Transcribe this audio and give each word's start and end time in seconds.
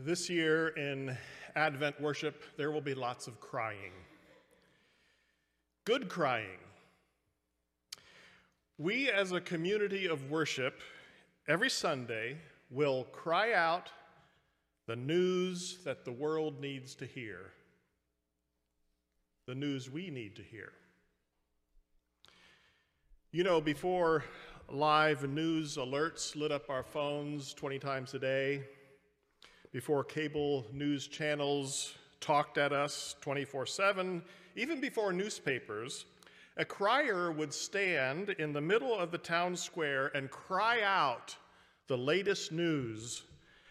This 0.00 0.30
year 0.30 0.68
in 0.68 1.18
Advent 1.56 2.00
worship, 2.00 2.44
there 2.56 2.70
will 2.70 2.80
be 2.80 2.94
lots 2.94 3.26
of 3.26 3.40
crying. 3.40 3.90
Good 5.84 6.08
crying. 6.08 6.60
We, 8.78 9.10
as 9.10 9.32
a 9.32 9.40
community 9.40 10.06
of 10.06 10.30
worship, 10.30 10.82
every 11.48 11.68
Sunday 11.68 12.36
will 12.70 13.08
cry 13.10 13.54
out 13.54 13.90
the 14.86 14.94
news 14.94 15.78
that 15.82 16.04
the 16.04 16.12
world 16.12 16.60
needs 16.60 16.94
to 16.94 17.04
hear, 17.04 17.50
the 19.46 19.54
news 19.56 19.90
we 19.90 20.10
need 20.10 20.36
to 20.36 20.42
hear. 20.42 20.70
You 23.32 23.42
know, 23.42 23.60
before 23.60 24.22
live 24.68 25.28
news 25.28 25.76
alerts 25.76 26.36
lit 26.36 26.52
up 26.52 26.70
our 26.70 26.84
phones 26.84 27.52
20 27.52 27.80
times 27.80 28.14
a 28.14 28.20
day, 28.20 28.62
before 29.72 30.02
cable 30.04 30.66
news 30.72 31.06
channels 31.06 31.94
talked 32.20 32.58
at 32.58 32.72
us 32.72 33.16
24 33.20 33.66
7, 33.66 34.22
even 34.56 34.80
before 34.80 35.12
newspapers, 35.12 36.06
a 36.56 36.64
crier 36.64 37.30
would 37.30 37.52
stand 37.52 38.30
in 38.30 38.52
the 38.52 38.60
middle 38.60 38.94
of 38.94 39.10
the 39.10 39.18
town 39.18 39.54
square 39.56 40.10
and 40.14 40.30
cry 40.30 40.82
out 40.82 41.36
the 41.86 41.96
latest 41.96 42.50
news 42.50 43.22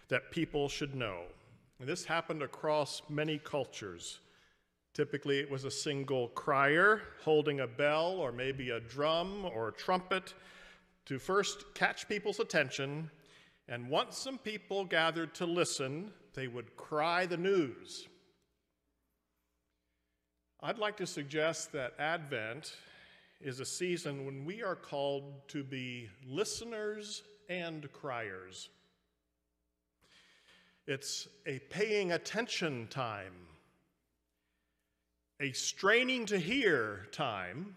that 0.07 0.31
people 0.31 0.69
should 0.69 0.95
know. 0.95 1.23
And 1.79 1.87
this 1.87 2.05
happened 2.05 2.41
across 2.41 3.01
many 3.09 3.39
cultures. 3.39 4.19
Typically, 4.93 5.39
it 5.39 5.51
was 5.51 5.65
a 5.65 5.71
single 5.71 6.29
crier 6.29 7.01
holding 7.23 7.59
a 7.59 7.67
bell 7.67 8.13
or 8.13 8.31
maybe 8.31 8.69
a 8.69 8.79
drum 8.79 9.45
or 9.53 9.67
a 9.67 9.73
trumpet 9.73 10.33
to 11.05 11.19
first 11.19 11.65
catch 11.75 12.07
people's 12.07 12.39
attention 12.39 13.11
and 13.69 13.89
once 13.89 14.17
some 14.17 14.37
people 14.37 14.85
gathered 14.85 15.33
to 15.35 15.45
listen, 15.45 16.11
they 16.33 16.47
would 16.47 16.77
cry 16.77 17.25
the 17.25 17.37
news. 17.37 18.07
I'd 20.61 20.77
like 20.77 20.97
to 20.97 21.07
suggest 21.07 21.71
that 21.73 21.93
Advent 21.99 22.75
is 23.41 23.59
a 23.59 23.65
season 23.65 24.25
when 24.25 24.45
we 24.45 24.63
are 24.63 24.75
called 24.75 25.47
to 25.49 25.63
be 25.63 26.09
listeners 26.25 27.23
and 27.49 27.91
criers. 27.91 28.69
It's 30.87 31.27
a 31.45 31.59
paying 31.69 32.13
attention 32.13 32.87
time, 32.87 33.33
a 35.41 35.51
straining 35.51 36.25
to 36.27 36.39
hear 36.39 37.07
time, 37.11 37.75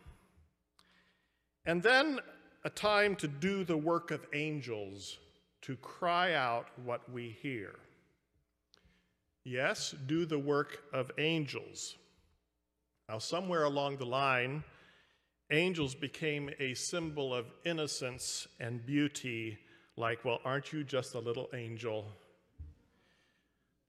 and 1.66 1.82
then 1.82 2.20
a 2.64 2.70
time 2.70 3.16
to 3.16 3.26
do 3.26 3.64
the 3.64 3.76
work 3.76 4.12
of 4.12 4.24
angels 4.32 5.18
to 5.70 5.76
cry 5.76 6.34
out 6.34 6.66
what 6.84 7.08
we 7.12 7.28
hear. 7.40 7.76
Yes, 9.44 9.94
do 10.08 10.26
the 10.26 10.36
work 10.36 10.82
of 10.92 11.12
angels. 11.16 11.96
Now, 13.08 13.18
somewhere 13.18 13.62
along 13.62 13.98
the 13.98 14.04
line, 14.04 14.64
angels 15.52 15.94
became 15.94 16.50
a 16.58 16.74
symbol 16.74 17.32
of 17.32 17.52
innocence 17.64 18.48
and 18.58 18.84
beauty, 18.84 19.58
like, 19.96 20.24
well, 20.24 20.40
aren't 20.44 20.72
you 20.72 20.82
just 20.82 21.14
a 21.14 21.20
little 21.20 21.48
angel? 21.54 22.04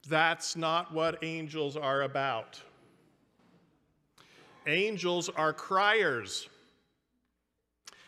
That's 0.08 0.56
not 0.56 0.94
what 0.94 1.24
angels 1.24 1.76
are 1.76 2.04
about. 2.04 2.62
Angels 4.68 5.30
are 5.30 5.52
criers. 5.52 6.48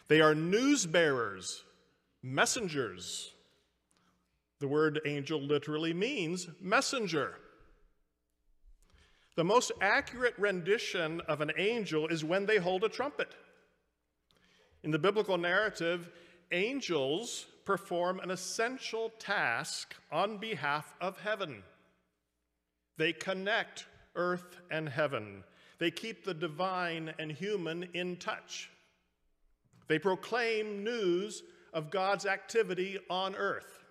They 0.09 0.21
are 0.21 0.35
news 0.35 0.85
bearers, 0.85 1.63
messengers. 2.21 3.32
The 4.63 4.69
word 4.69 5.01
angel 5.05 5.41
literally 5.41 5.93
means 5.93 6.47
messenger. 6.61 7.35
The 9.35 9.43
most 9.43 9.73
accurate 9.81 10.35
rendition 10.37 11.19
of 11.27 11.41
an 11.41 11.51
angel 11.57 12.07
is 12.07 12.23
when 12.23 12.45
they 12.45 12.59
hold 12.59 12.85
a 12.85 12.87
trumpet. 12.87 13.35
In 14.81 14.91
the 14.91 14.97
biblical 14.97 15.37
narrative, 15.37 16.09
angels 16.53 17.45
perform 17.65 18.21
an 18.21 18.31
essential 18.31 19.11
task 19.19 19.95
on 20.13 20.37
behalf 20.37 20.93
of 21.01 21.19
heaven. 21.19 21.61
They 22.95 23.11
connect 23.11 23.85
earth 24.15 24.61
and 24.71 24.87
heaven. 24.87 25.43
They 25.77 25.91
keep 25.91 26.23
the 26.23 26.33
divine 26.33 27.13
and 27.19 27.33
human 27.33 27.89
in 27.93 28.15
touch. 28.15 28.69
They 29.89 29.99
proclaim 29.99 30.85
news 30.85 31.43
of 31.73 31.91
God's 31.91 32.25
activity 32.25 32.97
on 33.09 33.35
earth. 33.35 33.82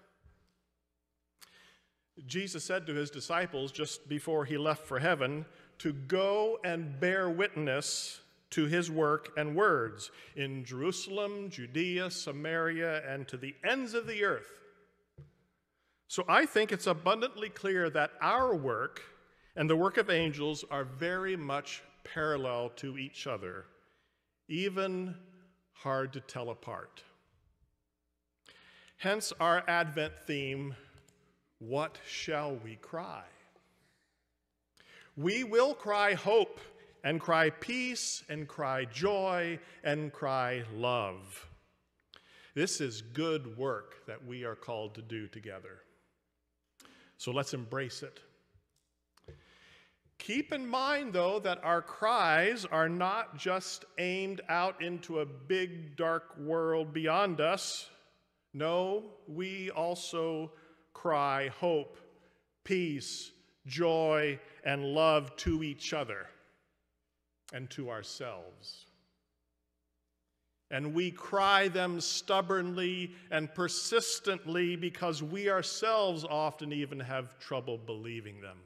Jesus 2.27 2.65
said 2.65 2.87
to 2.87 2.94
his 2.94 3.10
disciples 3.10 3.72
just 3.72 4.09
before 4.09 4.44
he 4.44 4.56
left 4.56 4.87
for 4.87 4.99
heaven 4.99 5.44
to 5.78 5.93
go 5.93 6.59
and 6.65 6.99
bear 7.00 7.28
witness 7.28 8.21
to 8.50 8.66
his 8.66 8.91
work 8.91 9.33
and 9.37 9.56
words 9.56 10.10
in 10.37 10.65
Jerusalem, 10.65 11.49
Judea, 11.50 12.10
Samaria, 12.10 13.03
and 13.10 13.27
to 13.28 13.37
the 13.37 13.55
ends 13.69 13.94
of 13.94 14.06
the 14.06 14.25
earth. 14.25 14.53
So 16.06 16.25
I 16.28 16.44
think 16.44 16.71
it's 16.71 16.87
abundantly 16.87 17.49
clear 17.49 17.88
that 17.91 18.10
our 18.21 18.54
work 18.54 19.03
and 19.56 19.69
the 19.69 19.77
work 19.77 19.97
of 19.97 20.10
angels 20.10 20.65
are 20.71 20.84
very 20.84 21.37
much 21.37 21.83
parallel 22.04 22.71
to 22.77 22.99
each 22.99 23.27
other, 23.27 23.65
even 24.49 25.15
hard 25.72 26.12
to 26.12 26.21
tell 26.21 26.50
apart. 26.50 27.03
Hence 28.99 29.33
our 29.41 29.65
Advent 29.66 30.12
theme 30.27 30.77
what 31.68 31.98
shall 32.06 32.56
we 32.64 32.76
cry? 32.76 33.22
We 35.16 35.44
will 35.44 35.74
cry 35.74 36.14
hope 36.14 36.60
and 37.04 37.20
cry 37.20 37.50
peace 37.50 38.24
and 38.28 38.48
cry 38.48 38.84
joy 38.86 39.58
and 39.84 40.12
cry 40.12 40.64
love. 40.74 41.48
This 42.54 42.80
is 42.80 43.02
good 43.02 43.56
work 43.56 44.06
that 44.06 44.26
we 44.26 44.44
are 44.44 44.54
called 44.54 44.94
to 44.96 45.02
do 45.02 45.26
together. 45.28 45.80
So 47.16 47.30
let's 47.30 47.54
embrace 47.54 48.02
it. 48.02 48.20
Keep 50.18 50.52
in 50.52 50.66
mind, 50.66 51.12
though, 51.12 51.40
that 51.40 51.64
our 51.64 51.82
cries 51.82 52.64
are 52.64 52.88
not 52.88 53.36
just 53.36 53.84
aimed 53.98 54.40
out 54.48 54.80
into 54.82 55.20
a 55.20 55.26
big, 55.26 55.96
dark 55.96 56.36
world 56.38 56.92
beyond 56.92 57.40
us. 57.40 57.88
No, 58.54 59.04
we 59.26 59.70
also 59.70 60.52
cry 60.92 61.48
hope, 61.48 61.98
peace, 62.64 63.32
joy, 63.66 64.38
and 64.64 64.84
love 64.84 65.34
to 65.36 65.62
each 65.62 65.92
other 65.92 66.26
and 67.53 67.69
to 67.70 67.91
ourselves. 67.91 68.86
And 70.70 70.94
we 70.94 71.10
cry 71.10 71.69
them 71.69 72.00
stubbornly 72.00 73.12
and 73.30 73.53
persistently 73.54 74.75
because 74.75 75.22
we 75.22 75.50
ourselves 75.50 76.25
often 76.25 76.72
even 76.72 76.98
have 76.98 77.38
trouble 77.38 77.76
believing 77.76 78.41
them. 78.41 78.56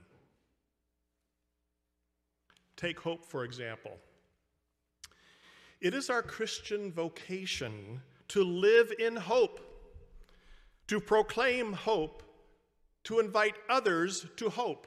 Take 2.77 3.01
hope, 3.01 3.25
for 3.25 3.45
example. 3.45 3.99
It 5.81 5.95
is 5.95 6.09
our 6.09 6.23
Christian 6.23 6.93
vocation 6.93 8.01
to 8.29 8.45
live 8.45 8.93
in 8.99 9.17
hope, 9.17 9.76
to 10.89 11.01
proclaim 11.01 11.73
hope, 11.73 12.23
to 13.05 13.19
invite 13.19 13.55
others 13.69 14.27
to 14.37 14.49
hope. 14.49 14.87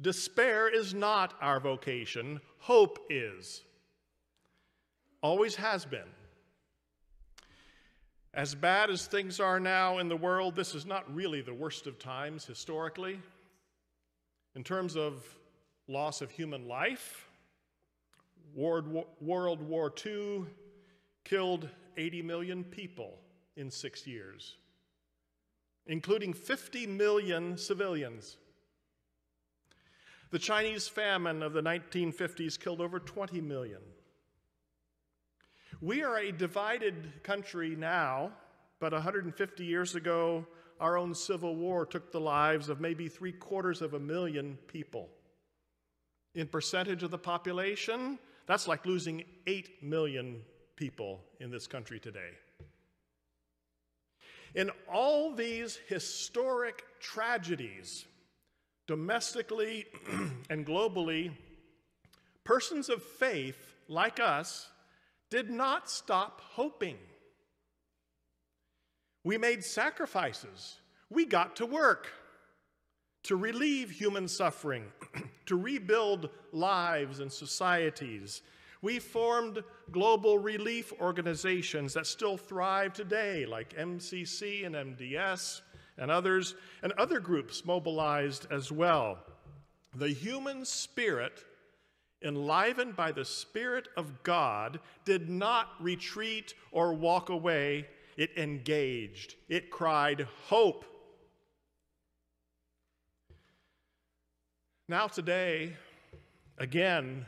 Despair 0.00 0.68
is 0.68 0.92
not 0.92 1.34
our 1.40 1.58
vocation, 1.58 2.40
hope 2.58 2.98
is. 3.08 3.62
Always 5.22 5.56
has 5.56 5.84
been. 5.86 6.08
As 8.34 8.54
bad 8.54 8.90
as 8.90 9.06
things 9.06 9.40
are 9.40 9.58
now 9.58 9.98
in 9.98 10.08
the 10.08 10.16
world, 10.16 10.54
this 10.54 10.74
is 10.74 10.84
not 10.84 11.12
really 11.14 11.40
the 11.40 11.54
worst 11.54 11.86
of 11.86 11.98
times 11.98 12.44
historically. 12.44 13.18
In 14.54 14.62
terms 14.62 14.94
of 14.96 15.24
loss 15.88 16.20
of 16.20 16.30
human 16.30 16.68
life, 16.68 17.26
World 18.54 19.06
War 19.20 19.92
II 20.04 20.44
killed 21.24 21.68
80 21.96 22.22
million 22.22 22.62
people 22.62 23.18
in 23.56 23.70
six 23.70 24.06
years 24.06 24.56
including 25.86 26.32
50 26.32 26.86
million 26.86 27.56
civilians. 27.56 28.36
The 30.30 30.38
Chinese 30.38 30.88
famine 30.88 31.42
of 31.42 31.52
the 31.52 31.62
1950s 31.62 32.58
killed 32.58 32.80
over 32.80 32.98
20 32.98 33.40
million. 33.40 33.80
We 35.80 36.02
are 36.02 36.18
a 36.18 36.32
divided 36.32 37.22
country 37.22 37.76
now, 37.76 38.32
but 38.80 38.92
150 38.92 39.64
years 39.64 39.94
ago, 39.94 40.44
our 40.80 40.98
own 40.98 41.14
civil 41.14 41.54
war 41.54 41.86
took 41.86 42.10
the 42.10 42.20
lives 42.20 42.68
of 42.68 42.80
maybe 42.80 43.08
three 43.08 43.32
quarters 43.32 43.80
of 43.80 43.94
a 43.94 43.98
million 43.98 44.58
people. 44.66 45.08
In 46.34 46.48
percentage 46.48 47.02
of 47.02 47.10
the 47.10 47.18
population, 47.18 48.18
that's 48.46 48.68
like 48.68 48.84
losing 48.84 49.24
8 49.46 49.82
million 49.82 50.42
people 50.74 51.24
in 51.40 51.50
this 51.50 51.66
country 51.66 51.98
today. 51.98 52.30
In 54.56 54.70
all 54.90 55.32
these 55.32 55.78
historic 55.86 56.82
tragedies, 56.98 58.06
domestically 58.86 59.84
and 60.50 60.66
globally, 60.66 61.30
persons 62.42 62.88
of 62.88 63.02
faith 63.02 63.74
like 63.86 64.18
us 64.18 64.70
did 65.28 65.50
not 65.50 65.90
stop 65.90 66.40
hoping. 66.40 66.96
We 69.24 69.36
made 69.36 69.62
sacrifices. 69.62 70.78
We 71.10 71.26
got 71.26 71.56
to 71.56 71.66
work 71.66 72.08
to 73.24 73.36
relieve 73.36 73.90
human 73.90 74.26
suffering, 74.26 74.84
to 75.46 75.56
rebuild 75.56 76.30
lives 76.52 77.20
and 77.20 77.30
societies. 77.30 78.40
We 78.86 79.00
formed 79.00 79.64
global 79.90 80.38
relief 80.38 80.92
organizations 81.00 81.94
that 81.94 82.06
still 82.06 82.36
thrive 82.36 82.92
today, 82.92 83.44
like 83.44 83.76
MCC 83.76 84.64
and 84.64 84.76
MDS 84.76 85.62
and 85.98 86.08
others, 86.08 86.54
and 86.84 86.92
other 86.92 87.18
groups 87.18 87.64
mobilized 87.64 88.46
as 88.48 88.70
well. 88.70 89.18
The 89.96 90.10
human 90.10 90.64
spirit, 90.64 91.44
enlivened 92.22 92.94
by 92.94 93.10
the 93.10 93.24
Spirit 93.24 93.88
of 93.96 94.22
God, 94.22 94.78
did 95.04 95.28
not 95.28 95.72
retreat 95.80 96.54
or 96.70 96.94
walk 96.94 97.28
away. 97.28 97.88
It 98.16 98.38
engaged. 98.38 99.34
It 99.48 99.68
cried, 99.68 100.28
Hope! 100.44 100.84
Now, 104.88 105.08
today, 105.08 105.72
again, 106.56 107.26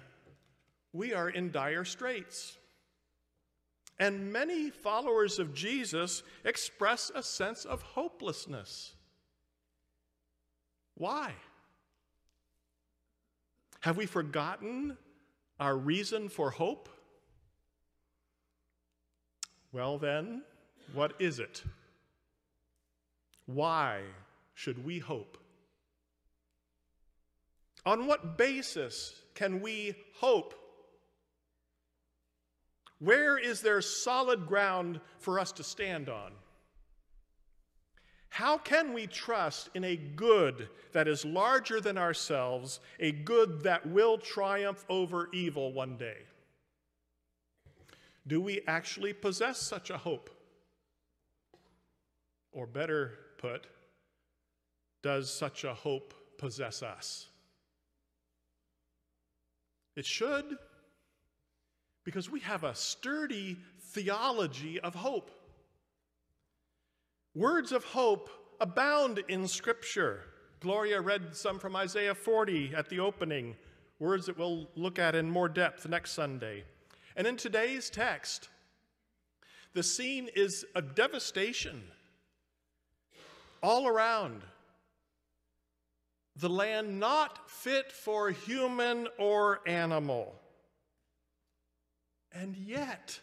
we 0.93 1.12
are 1.12 1.29
in 1.29 1.50
dire 1.50 1.85
straits. 1.85 2.56
And 3.99 4.32
many 4.32 4.70
followers 4.70 5.38
of 5.38 5.55
Jesus 5.55 6.23
express 6.44 7.11
a 7.14 7.23
sense 7.23 7.64
of 7.64 7.82
hopelessness. 7.82 8.94
Why? 10.94 11.32
Have 13.81 13.96
we 13.96 14.06
forgotten 14.06 14.96
our 15.58 15.76
reason 15.76 16.29
for 16.29 16.50
hope? 16.50 16.88
Well, 19.73 19.99
then, 19.99 20.43
what 20.94 21.14
is 21.19 21.41
it? 21.41 21.62
Why 23.46 24.02
should 24.55 24.84
we 24.84 24.99
hope? 24.99 25.38
On 27.84 28.06
what 28.06 28.37
basis 28.37 29.14
can 29.34 29.61
we 29.61 29.94
hope? 30.17 30.55
Where 32.99 33.39
is 33.39 33.61
there 33.61 33.81
solid 33.81 34.47
ground 34.47 35.00
for 35.19 35.39
us 35.39 35.53
to 35.53 35.62
stand 35.62 36.09
on? 36.09 36.33
How 38.31 38.59
can 38.59 38.93
we 38.93 39.06
trust 39.06 39.71
in 39.75 39.85
a 39.85 39.97
good 39.97 40.69
that 40.93 41.09
is 41.09 41.25
larger 41.25 41.81
than 41.81 41.97
ourselves, 41.97 42.81
a 43.00 43.12
good 43.12 43.62
that 43.62 43.87
will 43.87 44.19
triumph 44.19 44.85
over 44.89 45.29
evil 45.33 45.73
one 45.73 45.97
day? 45.97 46.19
Do 48.27 48.41
we 48.41 48.61
actually 48.67 49.12
possess 49.12 49.59
such 49.59 49.91
a 49.91 49.97
hope? 49.97 50.31
Or 52.53 52.67
better 52.67 53.15
put, 53.39 53.67
does 55.03 55.33
such 55.33 55.65
a 55.65 55.73
hope 55.73 56.15
possess 56.37 56.83
us? 56.83 57.29
It 59.97 60.05
should, 60.05 60.59
because 62.08 62.31
we 62.31 62.40
have 62.40 62.64
a 62.64 62.75
sturdy 62.75 63.58
theology 63.90 64.81
of 64.81 64.94
hope. 64.94 65.31
Words 67.34 67.70
of 67.70 67.84
hope 67.84 68.31
abound 68.62 69.22
in 69.28 69.46
Scripture. 69.46 70.22
Gloria 70.60 71.02
read 71.02 71.37
some 71.37 71.58
from 71.58 71.76
Isaiah 71.76 72.14
40 72.14 72.72
at 72.75 72.88
the 72.88 72.99
opening, 72.99 73.56
words 73.99 74.25
that 74.25 74.38
we'll 74.38 74.70
look 74.75 74.99
at 74.99 75.14
in 75.14 75.28
more 75.28 75.50
depth 75.50 75.87
next 75.87 76.12
Sunday. 76.12 76.64
And 77.14 77.26
in 77.26 77.37
today's 77.37 77.90
text, 77.90 78.49
the 79.75 79.82
scene 79.82 80.31
is 80.34 80.64
a 80.75 80.81
devastation 80.81 81.82
all 83.62 83.87
around 83.87 84.40
the 86.37 86.49
land 86.49 86.99
not 86.99 87.50
fit 87.50 87.93
for 87.93 88.31
human 88.31 89.08
or 89.19 89.60
animal. 89.66 90.34
And 92.33 92.57
yet, 92.57 93.21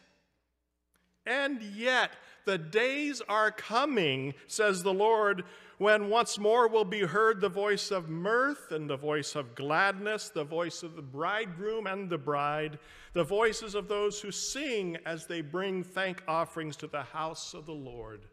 and 1.25 1.61
yet, 1.61 2.11
the 2.45 2.57
days 2.57 3.21
are 3.27 3.51
coming, 3.51 4.33
says 4.47 4.83
the 4.83 4.93
Lord, 4.93 5.43
when 5.77 6.09
once 6.09 6.37
more 6.37 6.67
will 6.67 6.85
be 6.85 7.01
heard 7.01 7.41
the 7.41 7.49
voice 7.49 7.91
of 7.91 8.07
mirth 8.07 8.71
and 8.71 8.89
the 8.89 8.95
voice 8.95 9.35
of 9.35 9.55
gladness, 9.55 10.29
the 10.29 10.43
voice 10.43 10.83
of 10.83 10.95
the 10.95 11.01
bridegroom 11.01 11.87
and 11.87 12.09
the 12.09 12.17
bride, 12.17 12.79
the 13.13 13.23
voices 13.23 13.75
of 13.75 13.87
those 13.87 14.21
who 14.21 14.31
sing 14.31 14.97
as 15.05 15.25
they 15.25 15.41
bring 15.41 15.83
thank 15.83 16.23
offerings 16.27 16.77
to 16.77 16.87
the 16.87 17.03
house 17.03 17.53
of 17.53 17.65
the 17.65 17.73
Lord. 17.73 18.25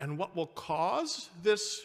And 0.00 0.16
what 0.16 0.34
will 0.34 0.46
cause 0.46 1.28
this 1.42 1.82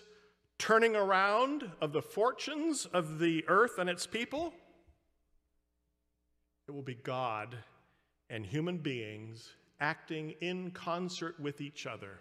turning 0.58 0.96
around 0.96 1.70
of 1.82 1.92
the 1.92 2.02
fortunes 2.02 2.86
of 2.86 3.20
the 3.20 3.44
earth 3.48 3.78
and 3.78 3.90
its 3.90 4.08
people, 4.08 4.54
it 6.68 6.72
will 6.72 6.82
be 6.82 6.96
God 6.96 7.58
and 8.30 8.46
human 8.46 8.78
beings 8.78 9.52
acting 9.80 10.34
in 10.42 10.72
concert 10.72 11.40
with 11.40 11.62
each 11.62 11.86
other. 11.86 12.20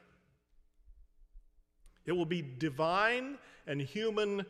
It 2.05 2.13
will 2.13 2.27
be 2.27 2.43
divine 2.43 3.39
and 3.67 3.81
human 3.81 4.45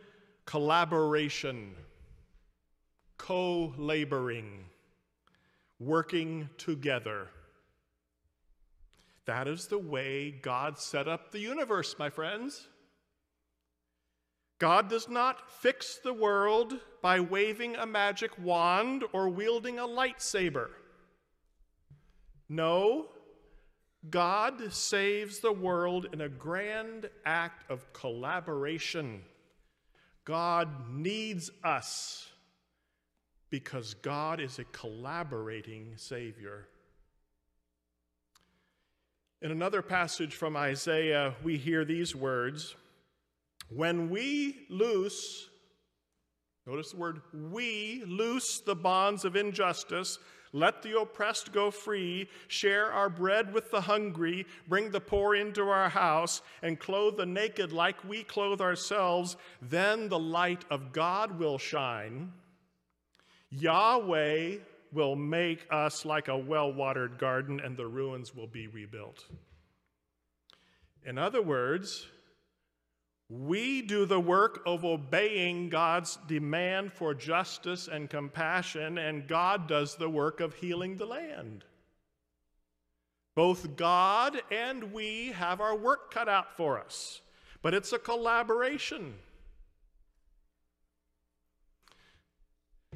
collaboration, 0.46 1.74
co 3.18 3.72
laboring, 3.76 4.64
working 5.78 6.48
together. 6.58 7.28
That 9.26 9.46
is 9.46 9.68
the 9.68 9.78
way 9.78 10.32
God 10.32 10.78
set 10.78 11.06
up 11.06 11.30
the 11.30 11.38
universe, 11.38 11.94
my 11.98 12.10
friends. 12.10 12.68
God 14.58 14.88
does 14.88 15.08
not 15.08 15.50
fix 15.50 15.98
the 16.02 16.14
world 16.14 16.74
by 17.02 17.20
waving 17.20 17.76
a 17.76 17.86
magic 17.86 18.30
wand 18.38 19.04
or 19.12 19.28
wielding 19.28 19.78
a 19.78 19.86
lightsaber. 19.86 20.68
No, 22.48 23.06
God 24.08 24.72
saves 24.72 25.40
the 25.40 25.52
world 25.52 26.06
in 26.12 26.20
a 26.20 26.28
grand 26.28 27.08
act 27.24 27.70
of 27.70 27.92
collaboration. 27.92 29.22
God 30.24 30.88
needs 30.90 31.50
us 31.62 32.30
because 33.50 33.94
God 33.94 34.40
is 34.40 34.58
a 34.58 34.64
collaborating 34.64 35.94
Savior. 35.96 36.68
In 39.42 39.50
another 39.50 39.82
passage 39.82 40.34
from 40.34 40.56
Isaiah, 40.56 41.34
we 41.42 41.58
hear 41.58 41.84
these 41.84 42.16
words 42.16 42.74
when 43.68 44.10
we 44.10 44.66
loose, 44.68 45.48
notice 46.66 46.92
the 46.92 46.96
word 46.96 47.20
we, 47.32 48.04
loose 48.06 48.60
the 48.60 48.74
bonds 48.76 49.24
of 49.24 49.36
injustice, 49.36 50.18
let 50.54 50.82
the 50.82 51.00
oppressed 51.00 51.52
go 51.52 51.72
free, 51.72 52.28
share 52.46 52.92
our 52.92 53.10
bread 53.10 53.52
with 53.52 53.72
the 53.72 53.80
hungry, 53.80 54.46
bring 54.68 54.90
the 54.90 55.00
poor 55.00 55.34
into 55.34 55.68
our 55.68 55.88
house, 55.88 56.42
and 56.62 56.78
clothe 56.78 57.16
the 57.16 57.26
naked 57.26 57.72
like 57.72 58.04
we 58.04 58.22
clothe 58.22 58.60
ourselves, 58.60 59.36
then 59.60 60.08
the 60.08 60.18
light 60.18 60.64
of 60.70 60.92
God 60.92 61.40
will 61.40 61.58
shine. 61.58 62.32
Yahweh 63.50 64.58
will 64.92 65.16
make 65.16 65.66
us 65.70 66.04
like 66.04 66.28
a 66.28 66.38
well 66.38 66.72
watered 66.72 67.18
garden, 67.18 67.58
and 67.58 67.76
the 67.76 67.86
ruins 67.88 68.32
will 68.32 68.46
be 68.46 68.68
rebuilt. 68.68 69.24
In 71.04 71.18
other 71.18 71.42
words, 71.42 72.06
we 73.28 73.82
do 73.82 74.04
the 74.04 74.20
work 74.20 74.62
of 74.66 74.84
obeying 74.84 75.70
God's 75.70 76.18
demand 76.28 76.92
for 76.92 77.14
justice 77.14 77.88
and 77.88 78.10
compassion, 78.10 78.98
and 78.98 79.26
God 79.26 79.66
does 79.66 79.96
the 79.96 80.10
work 80.10 80.40
of 80.40 80.54
healing 80.54 80.96
the 80.96 81.06
land. 81.06 81.64
Both 83.34 83.76
God 83.76 84.40
and 84.50 84.92
we 84.92 85.32
have 85.32 85.60
our 85.60 85.74
work 85.74 86.12
cut 86.12 86.28
out 86.28 86.56
for 86.56 86.78
us, 86.78 87.22
but 87.62 87.74
it's 87.74 87.92
a 87.92 87.98
collaboration. 87.98 89.14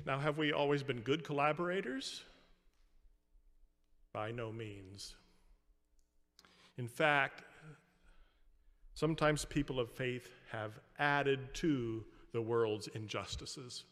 Now, 0.06 0.18
have 0.18 0.38
we 0.38 0.52
always 0.52 0.82
been 0.82 1.00
good 1.00 1.24
collaborators? 1.24 2.22
By 4.12 4.30
no 4.30 4.52
means. 4.52 5.16
In 6.76 6.86
fact, 6.86 7.42
Sometimes 8.98 9.44
people 9.44 9.78
of 9.78 9.92
faith 9.92 10.28
have 10.50 10.80
added 10.98 11.54
to 11.54 12.04
the 12.32 12.42
world's 12.42 12.88
injustices 12.88 13.84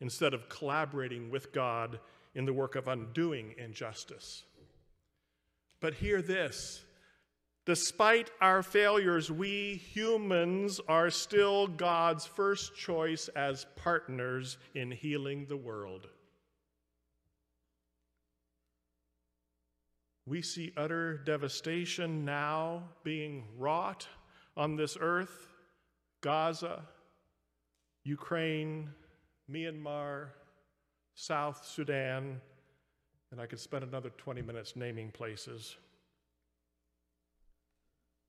instead 0.00 0.32
of 0.32 0.48
collaborating 0.48 1.28
with 1.28 1.52
God 1.52 2.00
in 2.34 2.46
the 2.46 2.52
work 2.54 2.76
of 2.76 2.88
undoing 2.88 3.54
injustice. 3.58 4.44
But 5.80 5.92
hear 5.92 6.22
this 6.22 6.82
despite 7.66 8.30
our 8.40 8.62
failures, 8.62 9.30
we 9.30 9.74
humans 9.74 10.80
are 10.88 11.10
still 11.10 11.66
God's 11.66 12.24
first 12.24 12.74
choice 12.74 13.28
as 13.36 13.66
partners 13.76 14.56
in 14.74 14.92
healing 14.92 15.44
the 15.44 15.58
world. 15.58 16.08
We 20.26 20.40
see 20.40 20.72
utter 20.76 21.18
devastation 21.18 22.24
now 22.24 22.84
being 23.02 23.44
wrought 23.58 24.06
on 24.56 24.76
this 24.76 24.96
earth 24.98 25.48
Gaza, 26.22 26.82
Ukraine, 28.04 28.88
Myanmar, 29.50 30.28
South 31.14 31.66
Sudan, 31.66 32.40
and 33.30 33.40
I 33.40 33.46
could 33.46 33.60
spend 33.60 33.84
another 33.84 34.10
20 34.16 34.40
minutes 34.40 34.74
naming 34.76 35.10
places. 35.10 35.76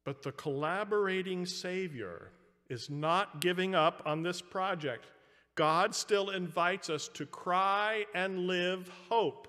But 0.03 0.21
the 0.21 0.33
collaborating 0.33 1.45
Savior 1.45 2.31
is 2.69 2.89
not 2.89 3.39
giving 3.39 3.75
up 3.75 4.03
on 4.05 4.23
this 4.23 4.41
project. 4.41 5.07
God 5.55 5.95
still 5.95 6.31
invites 6.31 6.89
us 6.89 7.07
to 7.13 7.25
cry 7.25 8.05
and 8.13 8.47
live 8.47 8.89
hope. 9.09 9.47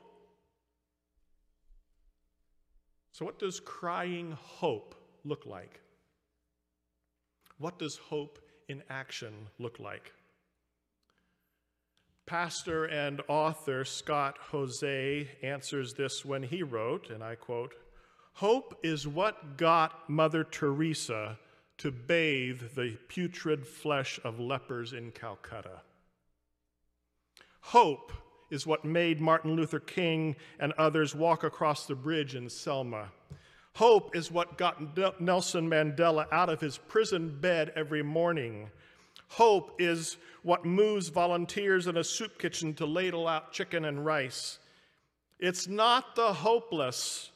So, 3.17 3.25
what 3.25 3.39
does 3.39 3.61
crying 3.61 4.37
hope 4.43 4.95
look 5.25 5.47
like? 5.47 5.81
What 7.57 7.79
does 7.79 7.97
hope 7.97 8.39
in 8.69 8.83
action 8.91 9.33
look 9.59 9.81
like? 9.81 10.13
Pastor 12.27 12.85
and 12.85 13.23
author 13.27 13.87
Scott 13.87 14.37
Hoezee 14.53 15.29
answers 15.43 15.95
this 15.95 16.27
when 16.27 16.43
he 16.43 16.63
wrote, 16.63 17.09
and 17.09 17.25
I 17.25 17.37
quote, 17.37 17.73
Hope 18.35 18.79
is 18.83 19.09
what 19.09 19.57
got 19.57 20.11
Mother 20.11 20.45
Teresa 20.45 21.39
to 21.79 21.91
bathe 21.91 22.75
the 22.75 22.99
putrid 23.09 23.67
flesh 23.67 24.21
of 24.25 24.39
lepers 24.39 24.93
in 24.93 25.11
Calcutta. 25.11 25.81
Hope 27.61 28.13
is 28.51 28.67
what 28.67 28.85
made 28.85 29.21
Martin 29.21 29.57
Luther 29.57 29.81
King 29.81 30.37
and 30.59 30.73
others 30.75 31.15
walk 31.15 31.45
across 31.45 31.87
the 31.87 31.95
bridge 31.95 32.35
in 32.35 32.49
Selma. 32.49 33.09
Hope 33.75 34.17
is 34.17 34.31
what 34.31 34.57
got 34.57 35.21
Nelson 35.21 35.69
Mandela 35.69 36.27
out 36.33 36.49
of 36.49 36.61
his 36.61 36.79
prison 36.79 37.37
bed 37.41 37.73
every 37.77 38.03
morning. 38.03 38.71
Hope 39.29 39.75
is 39.79 40.17
what 40.43 40.65
moves 40.65 41.09
volunteers 41.09 41.87
in 41.87 41.97
a 41.97 42.05
soup 42.05 42.39
kitchen 42.39 42.73
to 42.75 42.87
ladle 42.87 43.29
out 43.29 43.53
chicken 43.53 43.85
and 43.85 44.05
rice. 44.05 44.59
It's 45.39 45.69
not 45.69 46.17
the 46.17 46.33
hopeless 46.33 47.31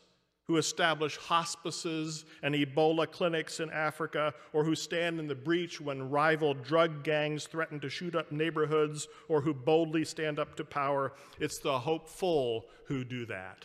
who 0.51 0.57
establish 0.57 1.17
hospices 1.17 2.25
and 2.43 2.57
Ebola 2.57 3.09
clinics 3.09 3.61
in 3.61 3.71
Africa, 3.71 4.35
or 4.53 4.65
who 4.65 4.75
stand 4.75 5.21
in 5.21 5.29
the 5.29 5.35
breach 5.35 5.81
when 5.81 6.11
rival 6.11 6.55
drug 6.55 7.05
gangs 7.05 7.47
threaten 7.47 7.79
to 7.79 7.89
shoot 7.89 8.17
up 8.17 8.33
neighborhoods, 8.33 9.07
or 9.29 9.41
who 9.41 9.55
boldly 9.55 10.05
stand 10.05 10.41
up 10.41 10.57
to 10.57 10.65
power. 10.65 11.13
It's 11.39 11.59
the 11.59 11.79
hopeful 11.79 12.65
who 12.87 13.05
do 13.05 13.27
that. 13.27 13.65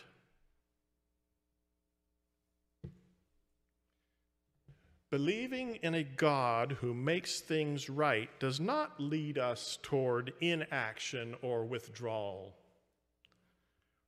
Believing 5.10 5.80
in 5.82 5.96
a 5.96 6.04
God 6.04 6.76
who 6.80 6.94
makes 6.94 7.40
things 7.40 7.90
right 7.90 8.30
does 8.38 8.60
not 8.60 9.00
lead 9.00 9.38
us 9.38 9.76
toward 9.82 10.34
inaction 10.40 11.34
or 11.42 11.64
withdrawal. 11.64 12.54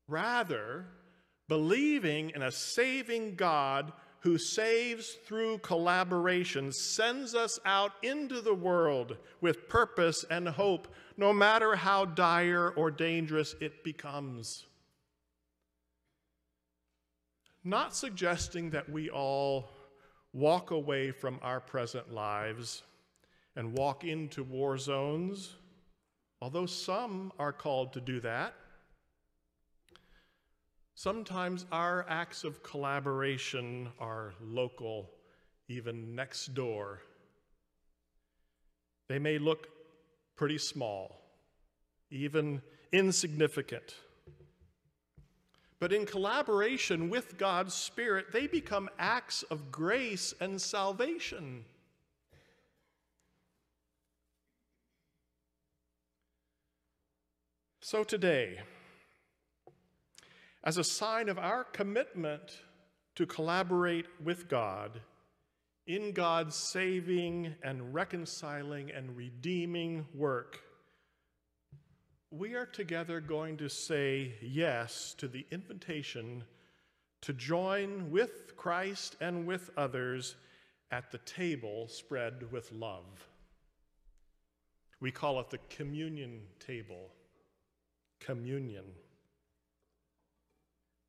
Rather, 0.07 0.87
Believing 1.49 2.31
in 2.31 2.43
a 2.43 2.53
saving 2.53 3.35
God 3.35 3.93
who 4.21 4.37
saves 4.37 5.17
through 5.27 5.59
collaboration 5.59 6.73
sends 6.73 7.35
us 7.35 7.59
out 7.65 7.93
into 8.03 8.41
the 8.41 8.55
world 8.55 9.17
with 9.41 9.69
purpose 9.69 10.25
and 10.29 10.49
hope, 10.49 10.89
no 11.17 11.33
matter 11.33 11.77
how 11.77 12.05
dire 12.05 12.71
or 12.71 12.91
dangerous 12.91 13.55
it 13.61 13.83
becomes. 13.85 14.67
Not 17.65 17.95
suggesting 17.95 18.71
that 18.71 18.91
we 18.91 19.09
all 19.09 19.71
walk 20.33 20.71
away 20.71 21.11
from 21.11 21.39
our 21.43 21.61
present 21.61 22.13
lives 22.13 22.83
and 23.57 23.77
walk 23.77 24.05
into 24.05 24.43
war 24.43 24.79
zones, 24.79 25.55
although 26.41 26.67
some 26.67 27.33
are 27.39 27.53
called 27.53 27.93
to 27.95 28.01
do 28.01 28.21
that. 28.21 28.55
Sometimes 30.99 31.65
our 31.71 32.05
acts 32.09 32.43
of 32.43 32.65
collaboration 32.65 33.89
are 34.01 34.35
local, 34.41 35.09
even 35.69 36.17
next 36.17 36.55
door. 36.55 37.03
They 39.09 39.21
may 39.21 39.39
look 39.39 39.69
pretty 40.35 40.59
small, 40.59 41.21
even 42.11 42.63
insignificant. 42.91 43.95
But 45.79 45.93
in 45.93 46.05
collaboration 46.05 47.11
with 47.11 47.39
God's 47.39 47.75
Spirit, 47.75 48.33
they 48.33 48.49
become 48.49 48.91
acts 48.99 49.45
of 49.45 49.71
grace 49.71 50.35
and 50.41 50.61
salvation. 50.61 51.65
So 57.81 58.03
today, 58.03 58.59
as 60.69 60.77
a 60.77 60.85
sign 60.85 61.31
of 61.31 61.39
our 61.39 61.65
commitment 61.65 62.61
to 63.15 63.25
collaborate 63.25 64.05
with 64.23 64.51
God 64.51 65.01
in 65.87 66.13
God's 66.13 66.57
saving 66.57 67.55
and 67.63 67.95
reconciling 67.95 68.91
and 68.91 69.17
redeeming 69.17 70.05
work, 70.13 70.61
we 72.31 72.53
are 72.53 72.67
together 72.67 73.19
going 73.19 73.57
to 73.57 73.71
say 73.71 74.35
yes 74.43 75.15
to 75.17 75.27
the 75.27 75.47
invitation 75.51 76.45
to 77.23 77.33
join 77.33 78.11
with 78.11 78.55
Christ 78.55 79.17
and 79.23 79.47
with 79.47 79.71
others 79.79 80.37
at 80.91 81.11
the 81.11 81.19
table 81.25 81.89
spread 81.89 82.53
with 82.53 82.71
love. 82.73 83.27
We 85.01 85.13
call 85.13 85.41
it 85.41 85.49
the 85.49 85.61
communion 85.71 86.43
table. 86.61 87.09
Communion. 88.21 88.85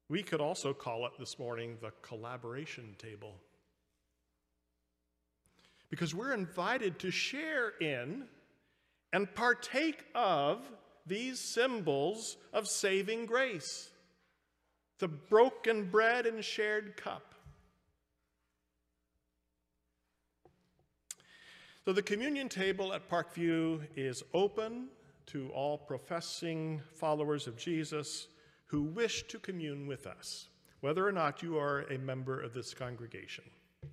We 0.09 0.23
could 0.23 0.41
also 0.41 0.73
call 0.73 1.05
it 1.05 1.11
this 1.19 1.37
morning 1.37 1.77
the 1.81 1.91
collaboration 2.01 2.95
table. 2.97 3.35
Because 5.91 6.15
we're 6.15 6.33
invited 6.33 6.97
to 6.99 7.11
share 7.11 7.73
in 7.79 8.25
and 9.13 9.33
partake 9.35 10.03
of 10.15 10.61
these 11.05 11.39
symbols 11.39 12.37
of 12.53 12.67
saving 12.67 13.27
grace 13.27 13.89
the 14.99 15.07
broken 15.07 15.89
bread 15.89 16.25
and 16.25 16.43
shared 16.43 16.97
cup. 16.97 17.33
So, 21.85 21.93
the 21.93 22.01
communion 22.01 22.49
table 22.49 22.93
at 22.93 23.07
Park 23.09 23.33
View 23.33 23.81
is 23.95 24.21
open 24.33 24.89
to 25.27 25.49
all 25.51 25.77
professing 25.77 26.81
followers 26.95 27.47
of 27.47 27.55
Jesus 27.55 28.27
who 28.69 28.83
wish 28.83 29.23
to 29.23 29.39
commune 29.39 29.87
with 29.87 30.05
us, 30.05 30.47
whether 30.81 31.07
or 31.07 31.11
not 31.11 31.41
you 31.41 31.57
are 31.57 31.81
a 31.91 31.97
member 31.97 32.39
of 32.39 32.53
this 32.53 32.73
congregation. 32.73 33.43